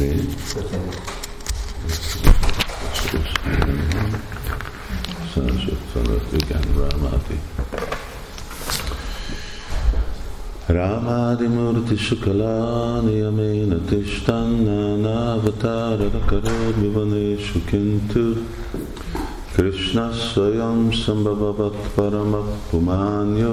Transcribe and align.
155, 0.00 0.16
igen, 6.32 6.64
Rámádi. 6.76 7.40
Rámádi 10.66 11.46
Murti 11.46 11.96
Sukalani 11.96 13.20
Amena 13.22 13.76
Tishtanna 13.88 14.96
Navatara 14.96 16.10
Karodmi 16.26 16.88
Vaneshu 16.94 17.60
Kintu. 17.68 18.36
Krishna 19.52 20.12
Swayam 20.12 20.92
Sambhavavat 20.92 21.76
Paramat 21.94 22.48
Pumanyo. 22.70 23.52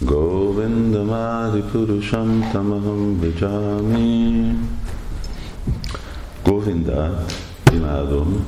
Govindamadi 0.00 1.62
Purusham 1.70 2.42
Tamaham 2.52 3.20
Vijami 3.20 4.81
Govindát 6.44 7.32
imádom, 7.72 8.44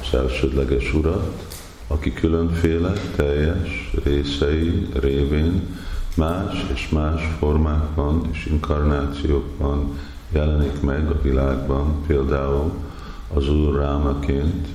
az 0.00 0.14
elsődleges 0.14 0.94
urat, 0.94 1.56
aki 1.86 2.12
különféle 2.12 2.92
teljes 3.16 3.94
részei 4.04 4.88
révén 4.92 5.76
más 6.16 6.66
és 6.72 6.88
más 6.88 7.22
formákban 7.38 8.28
és 8.32 8.46
inkarnációkban 8.46 9.98
jelenik 10.32 10.80
meg 10.80 11.10
a 11.10 11.20
világban, 11.22 12.02
például 12.06 12.72
az 13.34 13.48
Úr 13.48 13.76
Rámaként, 13.76 14.68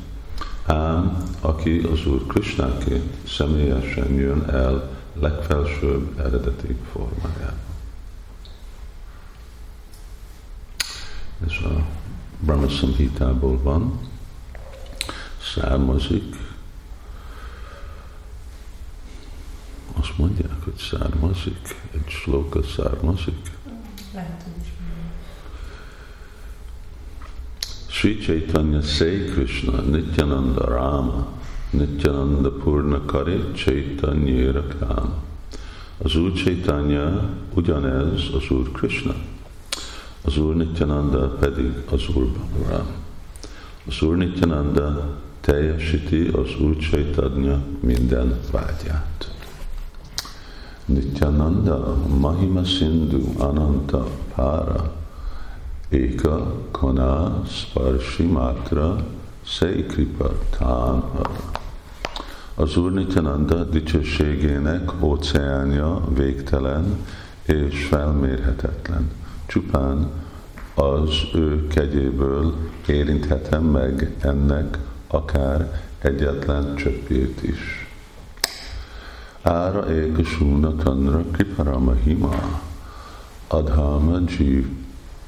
ám 0.65 1.23
aki 1.41 1.79
az 1.91 2.05
Úr 2.05 2.27
Krishnaként 2.27 3.27
személyesen 3.27 4.13
jön 4.13 4.43
el 4.49 4.89
legfelsőbb 5.13 6.19
eredeti 6.19 6.75
formájában. 6.91 7.57
Ez 11.45 11.51
a 11.63 11.98
Brahma 12.39 12.69
Samhitából 12.69 13.59
van, 13.61 13.99
származik, 15.55 16.35
azt 19.93 20.17
mondják, 20.17 20.63
hogy 20.63 20.77
származik, 20.77 21.75
egy 21.93 22.09
slóka 22.09 22.63
származik. 22.63 23.57
Lehet, 24.13 24.45
Sri 27.87 28.17
Chaitanya 28.17 28.81
Say 28.81 29.25
Krishna 29.25 29.81
Nityananda 29.81 30.65
Rama 30.65 31.27
Nityananda 31.69 32.51
Purna 32.51 33.05
Kari 33.05 33.51
Chaitanya 33.53 34.51
Rakama. 34.51 35.23
Az 35.97 36.15
Úr 36.15 36.33
Chaitanya 36.33 37.29
ugyanez 37.53 38.21
az 38.33 38.49
Úr 38.49 38.71
Krishna. 38.71 39.15
Az 40.22 40.38
Úr 40.38 40.56
Nityananda 40.56 41.28
pedig 41.28 41.73
az 41.92 42.08
Úr 42.16 42.28
Balaram. 42.58 42.88
Az 43.88 44.02
Úr 44.02 44.16
Nityananda 44.16 45.17
teljesíti 45.39 46.28
az 46.28 46.59
Úr 46.62 46.78
Chaitanya 46.78 47.62
minden 47.80 48.40
vágyát. 48.52 49.34
Nityananda 50.86 51.95
Mahima 52.20 52.64
Sindhu 52.64 53.34
Ananta 53.38 54.08
Para 54.36 54.94
Eka 55.90 56.67
Kana 56.72 57.44
Sparshi 57.47 58.23
Matra 58.23 59.06
Seikripa 59.44 60.31
Tánha. 60.58 61.31
Az 62.56 62.78
Úr 62.78 62.92
Nityananda 62.92 63.64
dicsőségének 63.64 65.03
óceánja 65.03 66.03
végtelen 66.16 67.06
és 67.45 67.86
felmérhetetlen. 67.86 69.12
Csupán 69.50 70.11
az 70.73 71.09
ő 71.33 71.67
kegyéből 71.67 72.55
érinthetem 72.88 73.64
meg 73.64 74.16
ennek 74.22 74.78
akár 75.07 75.81
egyetlen 76.00 76.75
csöppét 76.75 77.44
is. 77.44 77.88
Ára 79.41 79.94
ékasúna 79.94 80.75
tanra 80.75 81.23
kriparama 81.31 81.94
hima, 81.94 82.62
adhama 83.47 84.19
jiv, 84.38 84.68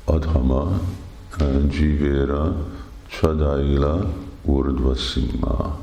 adhama 0.04 0.80
jivera 1.72 2.56
csadaila 3.08 4.14
urdvasima. 4.42 5.80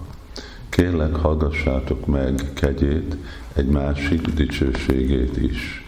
Kérlek, 0.68 1.14
hallgassátok 1.14 2.06
meg 2.06 2.50
kegyét, 2.54 3.16
egy 3.52 3.68
másik 3.68 4.26
dicsőségét 4.26 5.36
is. 5.36 5.87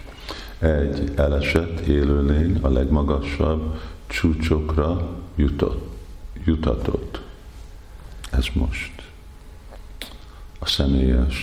Egy 0.60 1.12
elesett 1.16 1.78
élőlény 1.78 2.58
a 2.60 2.68
legmagasabb 2.68 3.80
csúcsokra 4.06 5.08
jutott, 5.36 5.96
jutatott. 6.44 7.20
Ez 8.30 8.46
most 8.52 8.92
a 10.58 10.66
személyes 10.66 11.36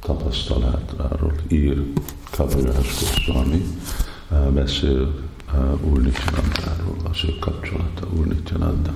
tapasztalatáról 0.00 1.34
ír 1.48 1.82
Kavirás 2.30 3.00
Goswami, 3.00 3.62
beszél 4.52 5.14
Úr 5.82 6.00
Nityanandáról, 6.00 6.96
az 7.10 7.24
ő 7.24 7.38
kapcsolata 7.38 8.06
Úr 8.16 8.26
Nityananda. 8.26 8.94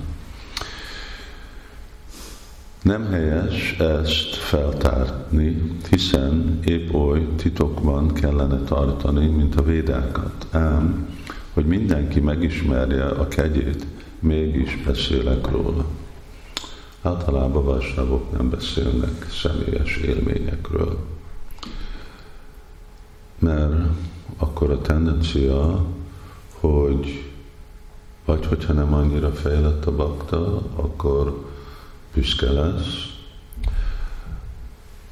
Nem 2.87 3.05
helyes 3.05 3.71
ezt 3.79 4.35
feltárni, 4.35 5.77
hiszen 5.89 6.59
épp 6.65 6.93
oly 6.93 7.27
titokban 7.35 8.13
kellene 8.13 8.57
tartani, 8.57 9.27
mint 9.27 9.55
a 9.55 9.63
védákat. 9.63 10.47
Ám, 10.51 11.09
hogy 11.53 11.65
mindenki 11.65 12.19
megismerje 12.19 13.05
a 13.05 13.27
kegyét, 13.27 13.85
mégis 14.19 14.83
beszélek 14.85 15.51
róla. 15.51 15.85
Általában 17.01 17.65
válságok 17.65 18.37
nem 18.37 18.49
beszélnek 18.49 19.29
személyes 19.29 19.97
élményekről, 19.97 20.97
mert 23.39 23.75
akkor 24.37 24.71
a 24.71 24.81
tendencia, 24.81 25.85
hogy 26.59 27.31
vagy 28.25 28.45
hogyha 28.45 28.73
nem 28.73 28.93
annyira 28.93 29.31
fejlett 29.31 29.85
a 29.85 29.95
bakta, 29.95 30.61
akkor 30.75 31.45
büszke 32.17 32.51
lesz, 32.51 33.15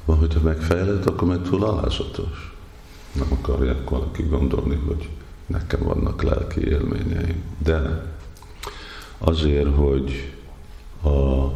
vagy 0.04 0.18
hogyha 0.18 0.40
megfejlett, 0.40 1.06
akkor 1.06 1.28
meg 1.28 1.42
túl 1.42 1.64
alázatos. 1.64 2.56
Nem 3.12 3.26
akarják 3.30 3.90
valaki 3.90 4.22
gondolni, 4.22 4.74
hogy 4.86 5.08
nekem 5.46 5.80
vannak 5.82 6.22
lelki 6.22 6.60
élményeim. 6.60 7.42
De 7.58 8.04
azért, 9.18 9.74
hogy 9.74 10.32
a 11.04 11.46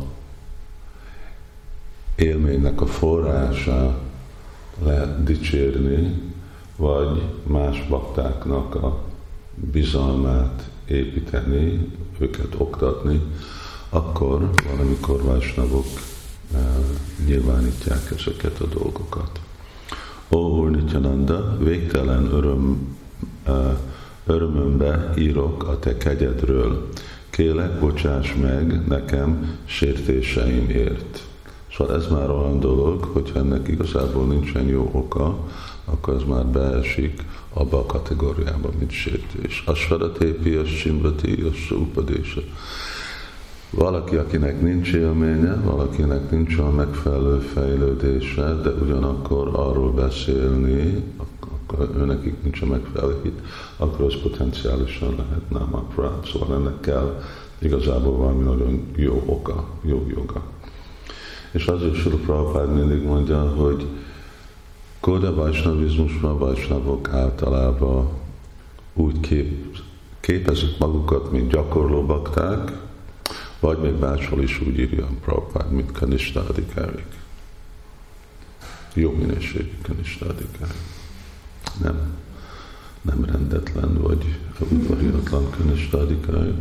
élménynek 2.15 2.81
a 2.81 2.87
forrása 2.87 3.99
lehet 4.83 5.25
dicsérni, 5.25 6.22
vagy 6.77 7.22
más 7.43 7.87
baktáknak 7.89 8.75
a 8.75 9.03
bizalmát 9.55 10.69
építeni, 10.87 11.89
őket 12.19 12.55
oktatni, 12.56 13.21
akkor 13.91 14.51
valamikor 14.69 15.23
Vajsnavok 15.23 15.87
eh, 16.55 16.61
nyilvánítják 17.27 18.12
ezeket 18.17 18.61
a 18.61 18.67
dolgokat. 18.67 19.41
Ó, 20.28 20.39
Úr 20.39 20.71
Nityananda, 20.71 21.56
végtelen 21.59 22.33
öröm, 22.33 22.97
eh, 23.45 23.77
örömömbe 24.27 25.12
írok 25.19 25.69
a 25.69 25.78
te 25.78 25.97
kegyedről. 25.97 26.89
Kélek, 27.31 27.78
bocsáss 27.78 28.34
meg 28.34 28.87
nekem 28.87 29.59
sértéseimért. 29.65 31.25
Szóval 31.77 31.97
ez 31.97 32.07
már 32.11 32.31
olyan 32.31 32.61
dolog, 32.61 33.05
hogy 33.05 33.33
ennek 33.34 33.69
igazából 33.69 34.27
nincsen 34.27 34.67
jó 34.67 34.91
oka, 34.93 35.39
akkor 35.84 36.15
ez 36.15 36.22
már 36.22 36.47
beesik 36.47 37.22
abba 37.53 37.78
a 37.78 37.86
kategóriába, 37.86 38.71
mint 38.78 38.91
sértés. 38.91 39.63
A 39.66 39.75
saratépi, 39.75 40.54
a 40.54 40.65
simvati, 40.65 41.43
a 41.71 41.75
upadésa. 41.75 42.41
Valaki, 43.71 44.17
akinek 44.17 44.61
nincs 44.61 44.93
élménye, 44.93 45.55
valakinek 45.55 46.31
nincs 46.31 46.59
a 46.59 46.71
megfelelő 46.71 47.39
fejlődése, 47.39 48.55
de 48.55 48.71
ugyanakkor 48.71 49.51
arról 49.53 49.93
beszélni, 49.93 51.05
akkor 51.47 51.91
őnekik 51.97 52.43
nincs 52.43 52.63
a 52.63 52.67
megfelelő 52.67 53.21
hit, 53.22 53.41
akkor 53.77 54.05
az 54.05 54.21
potenciálisan 54.22 55.15
lehet 55.17 55.51
nem 55.51 55.75
a 55.75 55.84
Szóval 56.25 56.55
ennek 56.57 56.81
kell 56.81 57.22
igazából 57.59 58.17
valami 58.17 58.45
nagyon 58.45 58.87
jó 58.97 59.22
oka, 59.27 59.65
jó 59.83 60.07
joga. 60.09 60.43
És 61.51 61.67
azért 61.67 61.95
Sula 61.95 62.17
Prabhupád 62.17 62.75
mindig 62.75 63.03
mondja, 63.03 63.41
hogy 63.41 63.87
Kóda 65.01 65.34
Vajsnavizmusban 65.34 66.39
Vajsnavok 66.39 67.09
általában 67.09 68.09
úgy 68.95 69.21
kép, 69.21 69.77
képezik 70.21 70.78
magukat, 70.78 71.33
mint 71.33 71.51
gyakorló 71.51 72.07
bakták, 72.07 72.72
vagy 73.60 73.78
még 73.78 73.98
máshol 73.98 74.42
is 74.42 74.60
úgy 74.60 74.78
írja 74.78 75.09
Prabhupád, 75.24 75.71
mint 75.71 75.92
kanistádikárik. 75.92 77.18
Jó 78.95 79.12
minőségű 79.12 79.78
kanistádikárik. 79.83 80.74
Nem. 81.83 82.18
nem 83.03 83.24
rendetlen, 83.24 84.03
vagy 84.03 84.39
udvariatlan 84.68 85.51
Kanistadikai. 85.51 86.54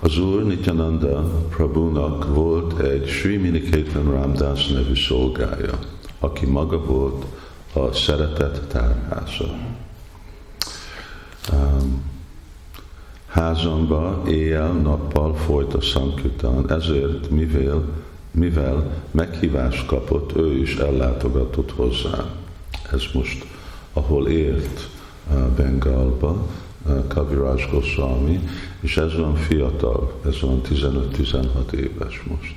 Az 0.00 0.18
Úr 0.18 0.44
Nityananda 0.44 1.22
Prabhunak 1.48 2.34
volt 2.34 2.78
egy 2.78 3.08
Sri 3.08 3.36
Miniketan 3.36 4.10
Ramdas 4.10 4.66
nevű 4.66 4.94
szolgája, 4.94 5.78
aki 6.18 6.46
maga 6.46 6.84
volt 6.84 7.24
a 7.72 7.92
szeretet 7.92 8.68
tárháza. 8.68 9.78
Házamba 13.40 14.22
éjjel-nappal 14.28 15.34
folyt 15.34 15.74
a 15.74 15.80
Sankirtan, 15.80 16.70
ezért 16.70 17.30
mivel, 17.30 17.82
mivel 18.30 19.02
meghívást 19.10 19.86
kapott, 19.86 20.36
ő 20.36 20.58
is 20.58 20.76
ellátogatott 20.76 21.72
hozzá. 21.72 22.24
Ez 22.92 23.02
most, 23.14 23.44
ahol 23.92 24.28
élt 24.28 24.88
uh, 25.30 25.46
Bengalba, 25.56 26.46
uh, 26.86 27.06
Kaviraj 27.06 27.66
Goswami, 27.70 28.40
és 28.80 28.96
ez 28.96 29.16
van 29.16 29.34
fiatal, 29.34 30.12
ez 30.26 30.40
van 30.40 30.60
15-16 30.68 31.72
éves 31.72 32.22
most. 32.28 32.54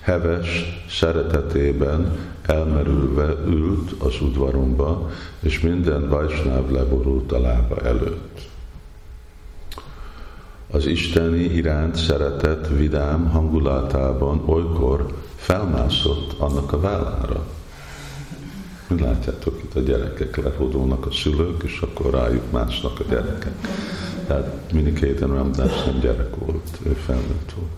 Heves 0.00 0.82
szeretetében 0.90 2.18
elmerülve 2.42 3.36
ült 3.46 3.92
az 3.98 4.20
udvaromba, 4.20 5.10
és 5.40 5.60
minden 5.60 6.08
vajsnáv 6.08 6.70
leborult 6.70 7.32
a 7.32 7.40
lába 7.40 7.76
előtt. 7.76 8.48
Az 10.70 10.86
isteni 10.86 11.44
iránt 11.44 11.96
szeretett 11.96 12.68
vidám 12.68 13.28
hangulatában 13.30 14.42
olykor 14.46 15.06
felmászott 15.36 16.38
annak 16.38 16.72
a 16.72 16.80
vállára. 16.80 17.46
Látjátok, 19.00 19.60
itt 19.62 19.74
a 19.74 19.80
gyerekek 19.80 20.36
lehódulnak 20.36 21.06
a 21.06 21.10
szülők, 21.10 21.62
és 21.62 21.80
akkor 21.80 22.10
rájuk 22.10 22.50
másnak 22.50 23.00
a 23.00 23.04
gyerekek. 23.08 23.52
Tehát 24.26 24.72
Miniketan 24.72 25.34
Ramdas 25.34 25.84
nem 25.84 26.00
gyerek 26.00 26.36
volt, 26.36 26.78
ő 26.82 26.92
felnőtt 26.92 27.52
volt. 27.56 27.70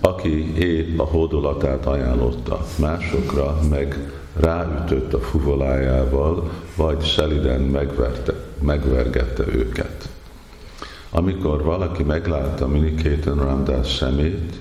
Aki 0.00 0.58
épp 0.58 0.98
a 0.98 1.04
hódolatát 1.04 1.86
ajánlotta 1.86 2.66
másokra, 2.78 3.58
meg 3.70 4.12
ráütött 4.36 5.14
a 5.14 5.20
fuvolájával, 5.20 6.50
vagy 6.76 7.00
szeliden 7.00 7.60
megverte, 7.60 8.34
megvergette 8.60 9.44
őket. 9.46 10.09
Amikor 11.10 11.62
valaki 11.62 12.02
meglátta 12.02 12.68
Miniketan 12.68 13.38
Ramdas 13.38 13.96
szemét, 13.96 14.60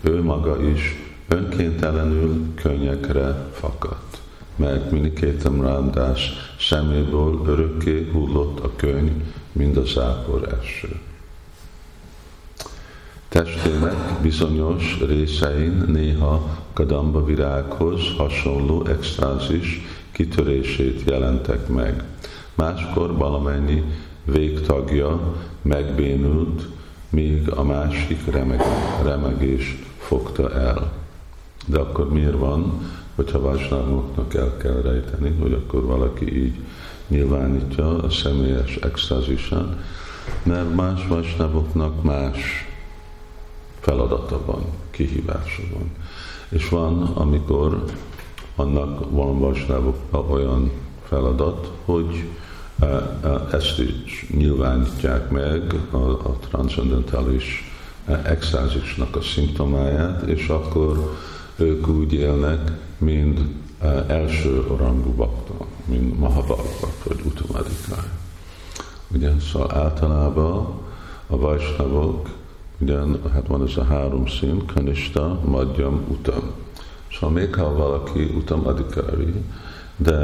ő 0.00 0.22
maga 0.22 0.62
is 0.62 0.96
önkéntelenül 1.28 2.54
könnyekre 2.54 3.48
fakadt, 3.52 4.20
mert 4.56 4.90
Miniketan 4.90 5.60
Ramdas 5.60 6.32
szeméből 6.60 7.40
örökké 7.46 8.08
hullott 8.12 8.60
a 8.60 8.70
könyv, 8.76 9.22
mint 9.52 9.76
a 9.76 9.84
zápor 9.84 10.58
eső. 10.60 11.00
Testének 13.28 14.20
bizonyos 14.22 14.98
részein 15.06 15.84
néha 15.86 16.58
kadamba 16.72 17.24
virághoz 17.24 18.00
hasonló 18.16 18.86
extázis 18.86 19.80
kitörését 20.12 21.02
jelentek 21.06 21.68
meg. 21.68 22.04
Máskor 22.58 23.16
valamennyi 23.16 23.84
végtagja 24.24 25.34
megbénult, 25.62 26.68
míg 27.10 27.50
a 27.50 27.62
másik 27.62 28.24
remegés 29.02 29.78
fogta 29.98 30.52
el. 30.52 30.92
De 31.66 31.78
akkor 31.78 32.12
miért 32.12 32.38
van, 32.38 32.90
hogyha 33.14 33.40
vásárlóknak 33.40 34.34
el 34.34 34.56
kell 34.56 34.80
rejteni, 34.82 35.36
hogy 35.40 35.52
akkor 35.52 35.84
valaki 35.84 36.44
így 36.44 36.54
nyilvánítja 37.08 38.02
a 38.02 38.10
személyes 38.10 38.76
extázisán, 38.76 39.84
mert 40.42 40.74
más 40.74 41.06
vásárlóknak 41.06 42.02
más 42.02 42.38
feladata 43.80 44.40
van, 44.44 44.64
kihívása 44.90 45.62
van. 45.72 45.90
És 46.48 46.68
van, 46.68 47.02
amikor 47.02 47.84
annak 48.56 49.10
van 49.10 49.40
vásárlóknak 49.40 50.30
olyan 50.30 50.70
feladat, 51.08 51.70
hogy 51.84 52.28
ezt 53.52 53.78
is 53.78 54.26
nyilvánítják 54.30 55.30
meg 55.30 55.74
a, 55.90 55.96
a 55.96 56.38
transzendentális 56.48 57.72
extázisnak 58.22 59.16
a 59.16 59.20
szimptomáját, 59.20 60.22
és 60.22 60.48
akkor 60.48 61.16
ők 61.56 61.88
úgy 61.88 62.12
élnek, 62.12 62.72
mint 62.98 63.40
első 64.06 64.64
rangú 64.76 65.10
bakta, 65.10 65.66
mint 65.84 66.18
Mahabharata, 66.18 66.88
vagy 67.04 67.20
Utamadikály. 67.24 68.08
Ugye, 69.14 69.30
szóval 69.52 69.74
általában 69.74 70.80
a 71.26 71.36
vajsnavok, 71.36 72.28
ugyan, 72.78 73.20
hát 73.32 73.46
van 73.46 73.66
ez 73.66 73.76
a 73.76 73.84
három 73.84 74.26
szín, 74.26 74.66
kanista, 74.66 75.40
madjam, 75.44 76.04
utam. 76.08 76.50
Szóval 77.12 77.30
még 77.30 77.54
ha 77.54 77.74
valaki 77.74 78.22
utamadikári, 78.22 79.34
de 80.00 80.18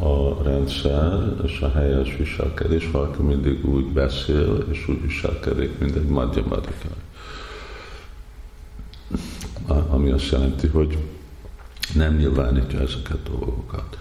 a 0.00 0.42
rendszer 0.42 1.34
és 1.44 1.60
a 1.60 1.70
helyes 1.70 2.16
viselkedés, 2.16 2.90
valaki 2.90 3.22
mindig 3.22 3.68
úgy 3.68 3.86
beszél 3.86 4.64
és 4.70 4.88
úgy 4.88 5.02
viselkedik, 5.02 5.78
mint 5.78 5.96
egy 5.96 6.06
madhyamadikai. 6.06 6.90
Ami 9.88 10.10
azt 10.10 10.30
jelenti, 10.30 10.66
hogy 10.66 10.98
nem 11.94 12.16
nyilvánítja 12.16 12.80
ezeket 12.80 13.18
a 13.26 13.30
dolgokat. 13.38 13.98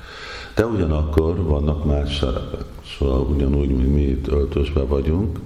De 0.56 0.66
ugyanakkor 0.66 1.44
vannak 1.44 1.86
más 1.86 2.18
szerepek. 2.18 2.66
Szóval 2.98 3.22
ugyanúgy, 3.22 3.70
mint 3.70 3.94
mi 3.94 4.02
itt 4.02 4.28
öltözve 4.28 4.82
vagyunk, 4.82 5.40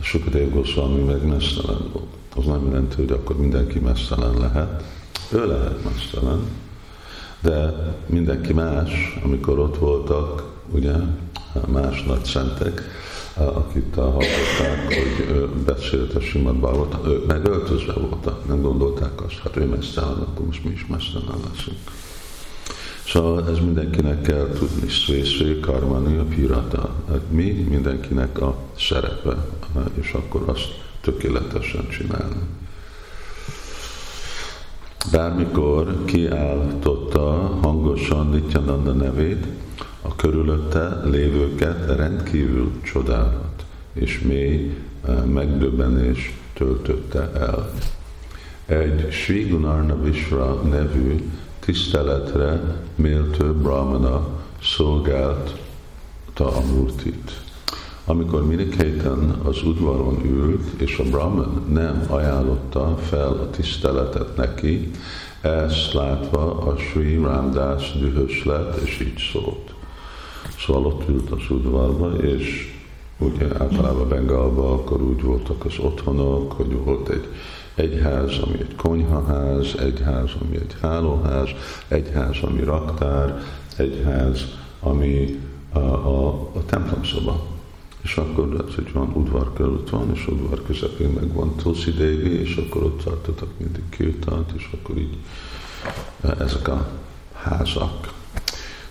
sokat 0.00 0.52
Goswami 0.52 1.02
meg 1.02 1.26
mesztelen 1.26 1.82
volt. 1.92 2.06
Az 2.36 2.44
nem 2.44 2.66
jelenti, 2.66 2.96
hogy 2.96 3.10
akkor 3.10 3.36
mindenki 3.36 3.78
mesztelen 3.78 4.38
lehet. 4.38 4.82
Ő 5.32 5.46
lehet 5.46 5.84
mesztelen, 5.84 6.40
de 7.40 7.72
mindenki 8.06 8.52
más, 8.52 9.18
amikor 9.24 9.58
ott 9.58 9.78
voltak, 9.78 10.42
ugye, 10.70 10.92
más 11.66 12.02
nagy 12.02 12.24
szentek, 12.24 12.82
akit 13.34 13.94
hallották, 13.94 14.84
hogy 14.86 15.48
beszélt 15.66 16.14
a 16.14 16.20
Simad 16.20 16.56
Bhagavatam, 16.56 17.10
ők 17.10 17.26
meg 17.26 17.46
öltözve 17.46 17.92
voltak, 17.92 18.48
nem 18.48 18.62
gondolták 18.62 19.24
azt, 19.24 19.38
hát 19.38 19.56
ő 19.56 19.64
mesztelen, 19.64 20.18
akkor 20.18 20.46
most 20.46 20.64
mi 20.64 20.70
is 20.70 20.86
mesztelen 20.86 21.38
leszünk. 21.52 21.78
Szóval 23.06 23.48
ez 23.48 23.58
mindenkinek 23.58 24.22
kell 24.22 24.48
tudni, 24.58 24.88
Svésvé, 24.88 25.60
Karmani, 25.60 26.16
a 26.16 26.24
pirata. 26.24 26.94
Hát 27.08 27.30
mi 27.30 27.50
mindenkinek 27.68 28.40
a 28.40 28.56
szerepe, 28.78 29.36
és 30.00 30.12
akkor 30.12 30.42
azt 30.46 30.68
tökéletesen 31.00 31.88
csinálni. 31.88 32.40
Bármikor 35.12 36.04
kiáltotta 36.04 37.58
hangosan 37.62 38.28
Nityananda 38.28 38.92
nevét, 38.92 39.46
a 40.02 40.14
körülötte 40.16 41.00
lévőket 41.04 41.96
rendkívül 41.96 42.80
csodálat 42.82 43.64
és 43.92 44.20
mély 44.20 44.76
eh, 45.06 45.24
megdöbbenés 45.24 46.38
töltötte 46.52 47.30
el. 47.32 47.72
Egy 48.66 49.10
Sri 49.10 49.42
Gunarna 49.42 49.96
nevű 50.68 51.30
tiszteletre 51.58 52.60
méltő 52.94 53.52
brahmana 53.52 54.28
szolgálta 54.62 55.54
a 56.36 56.60
Murtit. 56.72 57.47
Amikor 58.08 58.46
Miniketan 58.46 59.40
az 59.44 59.62
udvaron 59.62 60.24
ült, 60.24 60.80
és 60.80 60.98
a 60.98 61.02
Brahman 61.02 61.64
nem 61.72 62.04
ajánlotta 62.08 62.96
fel 62.96 63.28
a 63.32 63.50
tiszteletet 63.50 64.36
neki, 64.36 64.90
ezt 65.40 65.92
látva 65.92 66.58
a 66.58 66.76
Sri 66.76 67.16
Ramdas 67.16 67.92
dühös 67.98 68.44
lett, 68.44 68.76
és 68.76 69.00
így 69.00 69.18
szólt. 69.32 69.74
Szóval 70.58 70.86
ott 70.86 71.08
ült 71.08 71.30
az 71.30 71.50
udvarba, 71.50 72.10
és 72.10 72.74
ugye 73.18 73.46
általában 73.58 74.08
Bengalban 74.08 74.72
akkor 74.72 75.02
úgy 75.02 75.22
voltak 75.22 75.64
az 75.64 75.78
otthonok, 75.78 76.52
hogy 76.52 76.72
volt 76.84 77.08
egy 77.08 77.26
egyház, 77.74 78.38
ami 78.38 78.58
egy 78.58 78.76
konyhaház, 78.76 79.74
egyház, 79.78 80.30
ami 80.40 80.56
egy 80.56 80.76
hálóház, 80.80 81.48
egyház, 81.88 82.36
ami 82.42 82.62
raktár, 82.62 83.42
egyház, 83.76 84.44
ami 84.80 85.38
a, 85.72 85.78
a, 85.78 86.28
a 86.30 86.64
templomszoba. 86.66 87.57
És 88.02 88.16
akkor 88.16 88.48
lehet, 88.48 88.74
hogy 88.74 88.92
van 88.92 89.12
udvar 89.14 89.52
körül 89.52 89.82
van, 89.90 90.10
és 90.14 90.26
udvar 90.28 90.62
közepén 90.66 91.08
meg 91.08 91.32
van 91.32 91.54
Tulsi 91.56 91.90
Devi, 91.90 92.40
és 92.40 92.56
akkor 92.56 92.82
ott 92.82 93.02
tartottak 93.04 93.48
mindig 93.56 93.82
kirtant, 93.88 94.52
és 94.56 94.68
akkor 94.72 94.96
így 94.96 95.16
ezek 96.38 96.68
a 96.68 96.88
házak. 97.32 98.16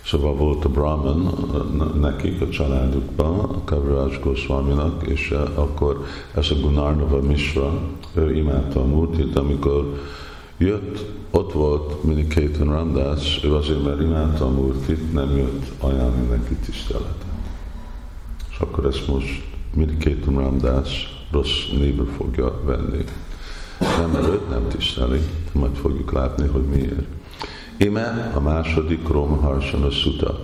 Szóval 0.04 0.34
volt 0.34 0.64
a 0.64 0.68
Brahman 0.68 1.34
nekik 2.00 2.40
a 2.40 2.48
családukban, 2.48 3.38
a 3.38 3.64
Kaviraj 3.64 4.18
Goswaminak, 4.22 5.06
és 5.06 5.34
akkor 5.54 6.04
ez 6.34 6.50
a 6.50 6.54
Gunarnava 6.54 7.20
Mishra, 7.20 7.80
ő 8.14 8.36
imádta 8.36 8.80
a 8.80 8.86
Murtit, 8.86 9.36
amikor 9.36 10.00
Jött, 10.58 11.04
ott 11.30 11.52
volt 11.52 12.04
Mini 12.04 12.26
Kéten 12.26 12.66
Ramdas, 12.66 13.40
ő 13.44 13.54
azért, 13.54 13.84
mert 13.84 14.00
imádta 14.00 14.44
a 14.44 14.50
Murtit, 14.50 15.12
nem 15.12 15.36
jött 15.36 15.64
ajánlani 15.80 16.26
neki 16.26 16.54
tiszteletet. 16.54 17.27
Akkor 18.58 18.84
ezt 18.84 19.06
most 19.06 19.42
Mini 19.74 19.96
Kéten 19.96 20.34
Ramdas 20.34 21.22
rossz 21.30 21.68
névre 21.72 22.12
fogja 22.16 22.60
venni. 22.64 23.04
Nem, 23.80 24.24
őt 24.24 24.48
nem 24.50 24.68
tiszteli, 24.68 25.20
majd 25.52 25.74
fogjuk 25.74 26.12
látni, 26.12 26.46
hogy 26.48 26.62
miért. 26.62 27.06
Ime 27.76 28.32
a 28.34 28.40
második 28.40 29.08
Roma 29.08 29.36
Harsana 29.36 29.90
Sutta, 29.90 30.38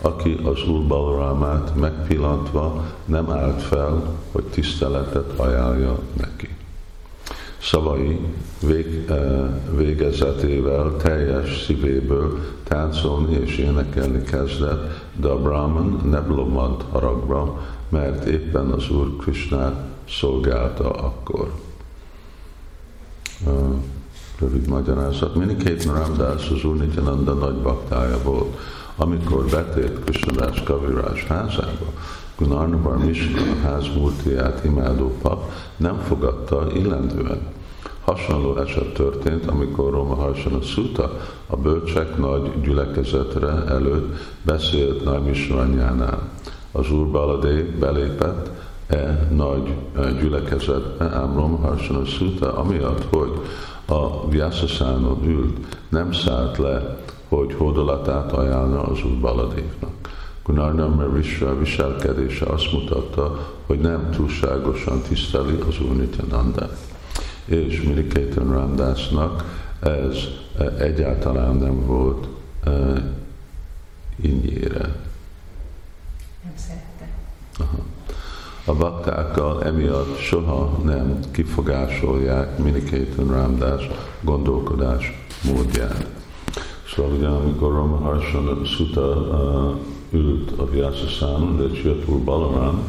aki 0.00 0.36
az 0.44 0.68
Úr 0.68 0.86
Balarámát 0.86 1.74
megpillantva 1.74 2.84
nem 3.04 3.30
állt 3.30 3.62
fel, 3.62 4.18
hogy 4.32 4.44
tiszteletet 4.44 5.38
ajánlja 5.38 5.98
neki. 6.16 6.48
Szavai 7.70 8.18
vég, 8.66 9.04
eh, 9.08 9.16
végezetével 9.76 10.96
teljes 10.96 11.64
szívéből 11.64 12.38
táncolni 12.64 13.34
és 13.34 13.58
énekelni 13.58 14.22
kezdett, 14.22 15.04
de 15.16 15.28
a 15.28 15.38
Brahman 15.38 16.00
nem 16.10 16.34
lomant 16.34 16.82
haragra, 16.90 17.66
mert 17.88 18.24
éppen 18.24 18.70
az 18.70 18.90
Úr 18.90 19.16
Krishnát 19.16 19.74
szolgálta 20.08 20.90
akkor. 20.90 21.52
Uh, 23.46 23.74
rövid 24.38 24.68
magyarázat. 24.68 25.34
Minikét 25.34 25.84
Ramdas 25.84 26.50
az 26.50 26.64
Úr 26.64 26.76
Nityananda 26.76 27.32
nagy 27.32 27.56
baktája 27.56 28.18
volt. 28.22 28.56
Amikor 28.96 29.44
betért 29.44 30.04
Krishnadás 30.04 30.62
Kavirás 30.62 31.24
házába, 31.24 31.92
Gunarnavar 32.36 32.98
Mishka 32.98 33.40
házmúltiát 33.62 34.64
imádó 34.64 35.16
pap 35.22 35.50
nem 35.76 35.98
fogadta 35.98 36.66
illendően. 36.74 37.56
Hasonló 38.08 38.56
eset 38.56 38.94
történt, 38.94 39.46
amikor 39.46 39.90
Roma 39.90 40.14
Harsana 40.14 40.60
Sutta 40.60 41.16
a 41.46 41.56
bölcsek 41.56 42.16
nagy 42.16 42.60
gyülekezetre 42.62 43.64
előtt 43.68 44.16
beszélt 44.42 45.04
Nagy 45.04 45.46
Az 46.72 46.90
úr 46.90 47.06
Baladé 47.10 47.62
belépett 47.62 48.50
e 48.86 49.28
nagy 49.30 49.74
e, 49.96 50.12
gyülekezetbe, 50.12 51.04
ám 51.04 51.34
Roma 51.36 51.56
Harsana 51.56 52.04
Sutta, 52.04 52.56
amiatt, 52.56 53.04
hogy 53.10 53.32
a 53.86 54.28
Vyaszaszánon 54.28 55.24
ült, 55.24 55.76
nem 55.88 56.12
szállt 56.12 56.58
le, 56.58 56.98
hogy 57.28 57.54
hódolatát 57.54 58.32
ajánlna 58.32 58.82
az 58.82 59.04
úr 59.04 59.20
Baladévnak. 59.20 59.90
Gunarnam 60.44 61.12
Vishra 61.12 61.58
viselkedése 61.58 62.46
azt 62.46 62.72
mutatta, 62.72 63.52
hogy 63.66 63.78
nem 63.78 64.10
túlságosan 64.10 65.00
tiszteli 65.08 65.58
az 65.68 65.80
Úr 65.80 65.96
Nityanandát. 65.96 66.87
És 67.48 67.82
Miriketan 67.82 68.52
Ramdásnak 68.52 69.44
ez 69.80 70.16
e, 70.58 70.64
egyáltalán 70.64 71.56
nem 71.56 71.86
volt 71.86 72.28
ingyére. 74.20 74.80
Nem 76.42 76.52
szerette. 76.54 77.08
Aha. 77.58 77.78
A 78.64 78.74
baktákkal 78.74 79.64
emiatt 79.64 80.18
soha 80.18 80.80
nem 80.84 81.20
kifogásolják 81.30 82.58
Miriketan 82.58 83.26
Ramdás 83.26 83.88
gondolkodás 84.20 85.26
módját. 85.44 86.06
Szóval 86.94 87.12
ugye 87.12 87.26
amikor 87.26 87.72
Rama 87.72 87.96
Harsana 87.96 88.64
Sutta 88.64 89.16
uh, 89.16 90.20
ült 90.20 90.50
a 90.58 90.70
Vyasa 90.70 91.38
de 91.56 91.64
jött 91.82 92.08
úr 92.08 92.18
Balamán, 92.18 92.82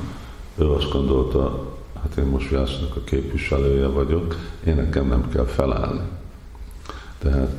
ő 0.56 0.72
azt 0.72 0.92
gondolta, 0.92 1.66
hát 2.02 2.18
én 2.18 2.26
most 2.26 2.50
Vyásznak 2.50 2.96
a 2.96 3.04
képviselője 3.04 3.88
vagyok, 3.88 4.36
én 4.66 4.76
nekem 4.76 5.08
nem 5.08 5.30
kell 5.30 5.46
felállni. 5.46 6.02
Tehát 7.18 7.52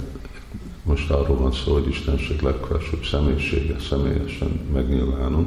most 0.82 1.11
arról 1.11 1.37
van 1.37 1.52
szó, 1.52 1.73
hogy 1.73 1.88
Istenség 1.88 2.40
legfelsőbb 2.40 3.04
személyisége 3.04 3.78
személyesen 3.78 4.61
megnyilvánul, 4.73 5.47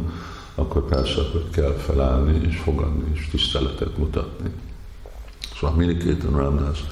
akkor 0.56 0.86
persze, 0.86 1.22
hogy 1.32 1.50
kell 1.52 1.74
felállni 1.74 2.48
és 2.48 2.58
fogadni 2.58 3.04
és 3.14 3.28
tiszteletet 3.32 3.98
mutatni. 3.98 4.50
Szóval 5.56 5.76
Minikéten 5.76 6.32
Ramdász 6.32 6.84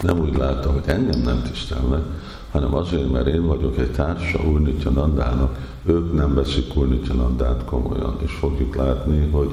nem 0.00 0.18
úgy 0.18 0.36
látta, 0.36 0.70
hogy 0.72 0.82
engem 0.86 1.20
nem 1.20 1.42
tisztelnek, 1.42 2.02
hanem 2.50 2.74
azért, 2.74 3.10
mert 3.10 3.26
én 3.26 3.46
vagyok 3.46 3.78
egy 3.78 3.90
társa 3.90 4.44
Úr 4.44 4.60
Nityanandának, 4.60 5.58
ők 5.84 6.12
nem 6.12 6.34
veszik 6.34 6.76
Úr 6.76 6.88
Nityanandát 6.88 7.64
komolyan, 7.64 8.16
és 8.22 8.32
fogjuk 8.32 8.74
látni, 8.74 9.30
hogy 9.30 9.50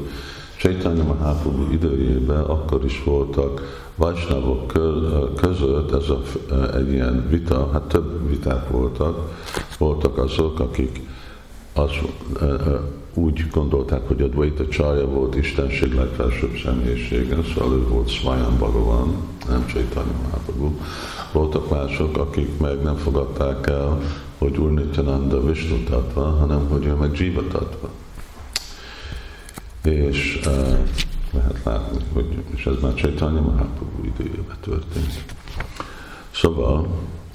Chaitanya 0.58 1.04
Mahaprabhu 1.04 1.72
időjében 1.72 2.42
akkor 2.42 2.86
is 2.86 3.04
voltak 3.04 3.86
Vajsnavok 3.96 4.74
között 5.36 5.92
ez 5.92 6.10
a, 6.10 6.22
egy 6.76 6.92
ilyen 6.92 7.28
vita, 7.30 7.70
hát 7.74 7.82
több 7.82 8.30
viták 8.30 8.70
voltak, 8.70 9.32
voltak 9.78 10.18
azok, 10.18 10.60
akik 10.60 11.02
az, 11.74 11.92
úgy 13.14 13.48
gondolták, 13.52 14.08
hogy 14.08 14.22
a 14.22 14.28
Dvaita 14.28 14.68
Csarja 14.68 15.08
volt 15.08 15.36
Istenség 15.36 15.94
legfelsőbb 15.94 16.58
személyisége, 16.64 17.38
szóval 17.56 17.78
ő 17.78 17.88
volt 17.88 18.10
Swayam 18.10 18.58
Bhagavan, 18.58 19.16
nem 19.50 19.66
Chaitanya 19.68 20.12
Mahaprabhu. 20.24 20.72
Voltak 21.32 21.70
mások, 21.70 22.18
akik 22.18 22.60
meg 22.60 22.82
nem 22.82 22.96
fogadták 22.96 23.68
el, 23.68 24.02
hogy 24.38 24.58
Úr 24.58 24.72
Nityananda 24.72 25.46
Vishnu 25.46 25.84
tatva, 25.84 26.22
hanem 26.22 26.68
hogy 26.70 26.86
ő 26.86 26.94
meg 26.94 27.20
Jiva 27.20 27.48
tatva. 27.48 27.90
És 29.88 30.40
uh, 30.46 30.54
lehet 31.32 31.64
látni, 31.64 31.98
hogy 32.14 32.44
és 32.56 32.66
ez 32.66 32.76
már 32.82 32.94
Chaitanya 32.94 33.42
Mahaprabhu 33.42 34.04
időjében 34.04 34.58
történt. 34.62 35.24
Szóval 36.32 36.88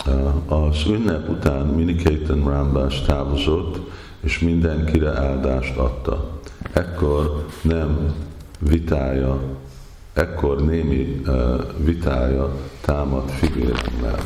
uh, 0.07 0.53
az 0.53 0.87
ünnep 0.87 1.29
után 1.29 1.67
Miniketan 1.67 2.45
Rambás 2.45 3.01
távozott, 3.01 3.91
és 4.21 4.39
mindenkire 4.39 5.19
áldást 5.19 5.77
adta. 5.77 6.41
Ekkor 6.73 7.47
nem 7.63 8.15
vitája, 8.59 9.41
ekkor 10.13 10.65
némi 10.65 11.21
uh, 11.27 11.61
vitája 11.85 12.57
támad 12.81 13.31
figéremmel. 13.31 14.19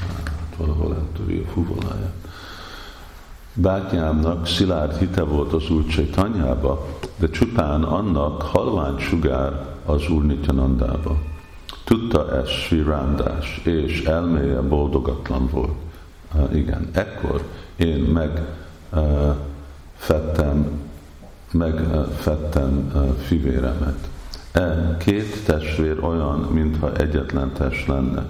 Hát, 0.00 0.56
valahol 0.56 0.94
eltöri 0.94 1.44
a 1.46 1.50
fuvoláját. 1.50 2.14
Bátyámnak 3.70 4.46
szilárd 4.46 4.98
hite 4.98 5.22
volt 5.22 5.52
az 5.52 5.70
Úr 5.70 5.84
tanyába, 6.14 6.86
de 7.16 7.28
csupán 7.28 7.82
annak 7.82 8.42
halvány 8.42 8.98
sugár 8.98 9.66
az 9.84 10.08
Úr 10.08 10.22
Nityanandába. 10.22 11.18
Tudta 11.84 12.36
ezt 12.36 12.50
Sri 12.50 12.82
Randás, 12.82 13.60
és 13.64 14.02
elméje 14.04 14.60
boldogatlan 14.60 15.48
volt. 15.52 15.72
Uh, 16.34 16.56
igen, 16.56 16.88
ekkor 16.92 17.42
én 17.76 17.98
meg 17.98 18.42
uh, 18.92 19.34
fettem, 19.96 20.70
megfettem 21.52 22.92
fivéremet. 23.26 24.08
E 24.52 24.96
két 24.98 25.44
testvér 25.44 26.04
olyan, 26.04 26.38
mintha 26.38 26.96
egyetlen 26.96 27.52
test 27.52 27.86
lenne. 27.86 28.26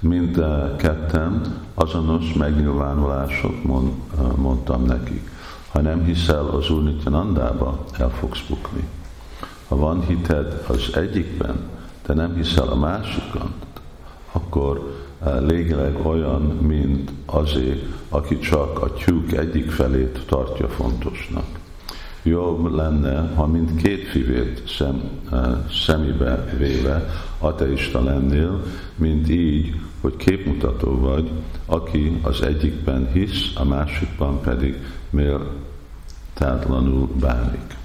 Mind 0.00 0.44
ketten 0.76 1.58
azonos 1.74 2.32
megnyilvánulások, 2.32 3.64
mond, 3.64 3.90
mondtam 4.36 4.84
nekik. 4.84 5.30
Ha 5.72 5.80
nem 5.80 6.04
hiszel 6.04 6.46
az 6.46 6.70
Úr 6.70 6.82
Nityanandába, 6.82 7.84
el 7.98 8.10
fogsz 8.10 8.42
bukni. 8.48 8.84
Ha 9.68 9.76
van 9.76 10.06
hited 10.06 10.64
az 10.68 10.96
egyikben, 10.96 11.56
de 12.06 12.14
nem 12.14 12.34
hiszel 12.34 12.68
a 12.68 12.76
másikon, 12.76 13.52
akkor 14.32 14.96
légileg 15.40 16.06
olyan, 16.06 16.42
mint 16.42 17.10
azé, 17.26 17.82
aki 18.08 18.38
csak 18.38 18.82
a 18.82 18.92
tyúk 18.92 19.32
egyik 19.32 19.70
felét 19.70 20.24
tartja 20.26 20.68
fontosnak. 20.68 21.46
Jobb 22.22 22.74
lenne, 22.74 23.32
ha 23.34 23.46
mind 23.46 23.82
két 23.82 24.08
fivét 24.08 24.62
szem, 24.68 25.02
szemébe 25.86 26.44
véve 26.58 27.10
ateista 27.38 28.04
lennél, 28.04 28.62
mint 28.96 29.28
így, 29.28 29.80
hogy 30.00 30.16
képmutató 30.16 30.98
vagy, 30.98 31.30
aki 31.66 32.18
az 32.22 32.42
egyikben 32.42 33.12
hisz, 33.12 33.52
a 33.54 33.64
másikban 33.64 34.40
pedig 34.40 34.76
méltátlanul 35.10 37.08
bánik. 37.20 37.76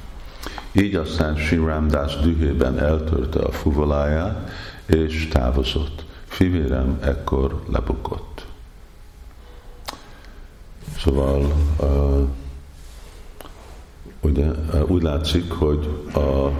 Így 0.72 0.95
aztán 0.95 1.36
Simrámdás 1.36 2.17
dühében 2.19 2.79
eltörte 2.79 3.39
a 3.39 3.51
fuvoláját, 3.51 4.50
és 4.86 5.27
távozott 5.27 6.05
fivérem 6.25 7.00
ekkor 7.01 7.62
lebukott. 7.72 8.45
Szóval 10.98 11.53
uh, 11.79 12.27
ugye, 14.22 14.45
uh, 14.45 14.91
úgy 14.91 15.01
látszik, 15.01 15.51
hogy 15.51 16.05
a 16.13 16.51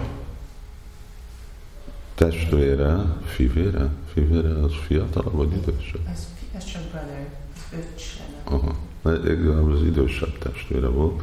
testvére, 2.16 3.04
fivére, 3.24 3.88
fivére 4.12 4.54
az 4.62 4.72
fiatal 4.86 5.30
vagy 5.30 5.52
idősebb? 5.52 6.00
Ez, 6.12 6.28
ez 6.56 6.64
csak 6.64 6.82
brother, 6.82 7.28
ez 7.72 7.84
Aha. 8.44 8.74
Az 9.72 9.82
idősebb 9.82 10.38
testvére 10.38 10.86
volt. 10.86 11.22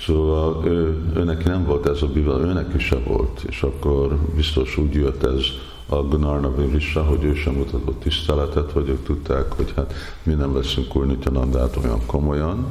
Szóval 0.00 0.66
ő, 0.66 1.02
ő 1.16 1.24
neki 1.24 1.48
nem 1.48 1.64
volt 1.64 1.86
ez 1.86 2.02
a 2.02 2.06
bival, 2.06 2.40
ő 2.40 2.52
neki 2.52 2.78
se 2.78 2.96
volt, 2.96 3.42
és 3.48 3.62
akkor 3.62 4.16
biztos 4.34 4.76
úgy 4.76 4.94
jött 4.94 5.22
ez 5.22 5.44
a 5.86 5.96
Gunarnavi 5.96 6.66
vissza, 6.66 7.04
hogy 7.04 7.24
ő 7.24 7.34
sem 7.34 7.52
mutatott 7.52 8.00
tiszteletet, 8.00 8.72
vagy 8.72 8.88
ők 8.88 9.04
tudták, 9.04 9.52
hogy 9.52 9.72
hát 9.76 9.94
mi 10.22 10.34
nem 10.34 10.52
veszünk 10.52 11.30
Nandát 11.30 11.76
olyan 11.76 12.06
komolyan, 12.06 12.66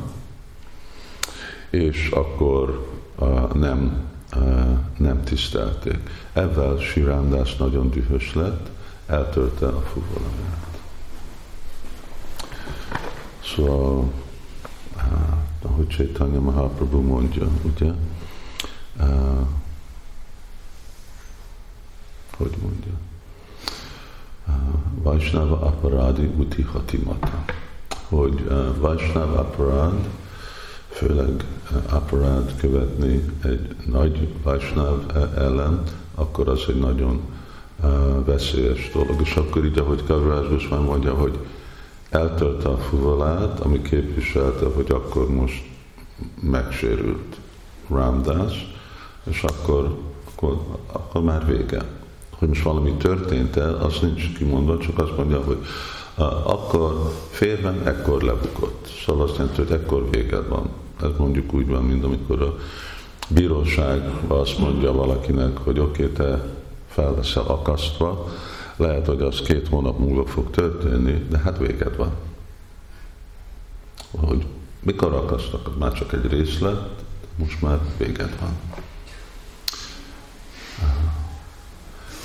és 1.70 2.10
akkor 2.10 2.88
uh, 3.20 3.54
nem, 3.54 4.04
nem 4.98 5.24
tisztelték. 5.24 6.10
Ezzel 6.34 6.78
Sirándás 6.78 7.56
nagyon 7.56 7.90
dühös 7.90 8.34
lett, 8.34 8.70
eltörte 9.06 9.68
a 9.68 9.82
fuvolaját. 9.82 10.80
Szóval, 13.56 14.12
uh, 14.96 15.72
ahogy 15.72 15.88
Chaitanya 15.88 16.40
Mahaprabhu 16.40 17.02
mondja, 17.02 17.48
ugye, 17.62 17.92
uh, 19.00 19.48
hogy 22.38 22.58
mondja, 22.62 22.92
uh, 24.48 24.54
Vaisnava 25.04 25.60
aparádi 25.60 26.26
uti 26.38 26.62
hatimata, 26.62 27.46
hogy 28.08 28.42
uh, 28.42 28.78
Vaisnava 28.78 29.40
aparád, 29.40 30.08
főleg 31.00 31.46
uh, 31.72 31.94
aparád 31.94 32.54
követni 32.58 33.24
egy 33.44 33.76
nagy 33.86 34.28
Vaisnav 34.44 35.00
ellen, 35.38 35.84
akkor 36.16 36.48
az 36.48 36.66
egy 36.68 36.80
nagyon 36.80 37.22
uh, 37.84 38.26
veszélyes 38.26 38.92
dolog. 38.94 39.22
És 39.22 39.36
akkor 39.36 39.66
így, 39.66 39.78
ahogy 39.78 40.04
Kavrás 40.04 40.68
már 40.68 40.80
mondja, 40.80 41.14
hogy 41.14 41.38
eltörte 42.10 42.70
a 42.70 42.78
fuvolát, 42.78 43.60
ami 43.60 43.82
képviselte, 43.82 44.66
hogy 44.76 44.92
akkor 44.92 45.30
most 45.30 45.64
megsérült 46.42 47.36
Ramdas, 47.90 48.76
és 49.24 49.44
akkor, 49.44 49.98
akkor, 50.32 50.58
akkor 50.92 51.24
már 51.24 51.46
vége. 51.46 51.82
Hogy 52.30 52.48
most 52.48 52.64
valami 52.64 52.94
történt 52.94 53.56
el, 53.56 53.76
az 53.76 54.00
nincs 54.02 54.38
kimondva, 54.38 54.78
csak 54.78 55.00
azt 55.00 55.18
mondja, 55.18 55.42
hogy 55.42 55.58
akkor 56.44 57.14
férben, 57.30 57.88
ekkor 57.88 58.22
lebukott. 58.22 58.88
Szóval 59.06 59.28
azt 59.28 59.38
jelenti, 59.38 59.62
hogy 59.62 59.72
ekkor 59.72 60.10
véged 60.10 60.48
van. 60.48 60.70
Ez 61.02 61.10
mondjuk 61.18 61.54
úgy 61.54 61.68
van, 61.68 61.84
mint 61.84 62.04
amikor 62.04 62.42
a 62.42 62.58
bíróság 63.28 64.12
azt 64.28 64.58
mondja 64.58 64.92
valakinek, 64.92 65.58
hogy 65.58 65.80
oké, 65.80 66.04
okay, 66.04 66.16
te 66.16 66.48
fel 66.88 67.14
leszel 67.16 67.44
akasztva, 67.44 68.28
lehet, 68.76 69.06
hogy 69.06 69.22
az 69.22 69.42
két 69.42 69.68
hónap 69.68 70.00
múlva 70.00 70.26
fog 70.26 70.50
történni, 70.50 71.26
de 71.30 71.38
hát 71.38 71.58
véged 71.58 71.96
van. 71.98 72.12
Hogy 74.12 74.46
mikor 74.80 75.14
akasztak, 75.14 75.78
már 75.78 75.94
csak 75.94 76.14
egy 76.14 76.28
részlet, 76.32 76.90
most 77.36 77.62
már 77.62 77.80
véged 77.98 78.36
van. 78.40 78.58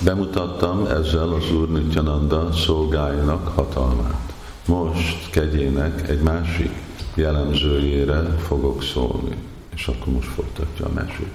Bemutattam 0.05 0.87
ezzel 0.87 1.29
az 1.29 1.53
Úr 1.53 1.71
Nityananda 1.71 2.53
szolgájának 2.53 3.49
hatalmát. 3.49 4.33
Most 4.67 5.31
kegyének 5.31 6.09
egy 6.09 6.23
másik 6.23 6.84
jellemzőjére 7.15 8.23
fogok 8.23 8.83
szólni. 8.83 9.37
És 9.75 9.87
akkor 9.87 10.13
most 10.13 10.29
folytatja 10.29 10.87
a 10.87 10.93
mesét. 10.95 11.33